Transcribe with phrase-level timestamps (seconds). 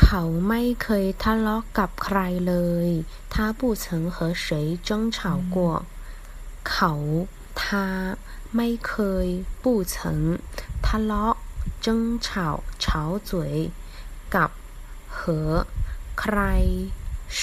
[0.00, 2.54] เขาไม่เคยทะเลาะกับใครเล
[2.86, 2.88] ย
[3.32, 4.44] 他不曾和谁
[4.88, 5.18] 争吵
[5.54, 5.56] 过
[6.68, 6.92] เขา
[7.60, 7.62] 他
[8.56, 8.94] ไม่เค
[9.24, 9.26] ย
[9.62, 9.94] 不曾
[10.86, 11.34] ทะเลาะ
[11.84, 11.88] 争
[12.26, 12.28] 吵
[12.84, 12.86] 吵
[13.30, 13.30] 嘴
[14.34, 14.50] กับ
[15.16, 15.20] 和
[16.20, 16.38] ใคร